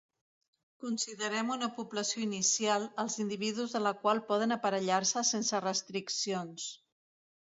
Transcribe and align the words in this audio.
Considerem 0.83 1.51
una 1.55 1.67
població 1.75 2.21
inicial, 2.23 2.87
els 3.03 3.17
individus 3.25 3.75
de 3.77 3.81
la 3.89 3.93
qual 4.05 4.23
poden 4.31 4.55
aparellar-se 4.57 5.25
sense 5.35 5.63
restriccions. 5.69 6.67